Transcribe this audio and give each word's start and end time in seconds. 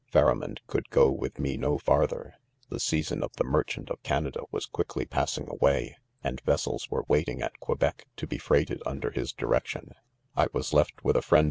—Pharamond 0.11 0.61
couM 0.67 0.89
go 0.89 1.11
with 1.11 1.37
me 1.37 1.59
ho 1.59 1.77
farther 1.77 2.33
5 2.63 2.69
the 2.71 2.79
season, 2.79 3.19
for 3.21 3.29
the 3.37 3.43
^;^er^atit 3.43 3.91
of 3.91 4.01
Canada 4.01 4.41
was 4.49 4.65
quiet 4.65 4.95
ly 4.97 5.05
pasBing:away^ani;; 5.05 5.93
yessels 6.43 6.89
were 6.89 7.05
waiting 7.07 7.43
at 7.43 7.59
Quebec 7.59 8.07
to 8.15 8.25
be 8.25 8.39
freighted 8.39 8.81
'under 8.83 9.11
his 9.11 9.31
direction* 9.31 9.91
c 10.35 10.41
l 10.41 10.47
was 10.53 10.73
left 10.73 11.03
with 11.03 11.15
a 11.15 11.21
friend 11.21 11.39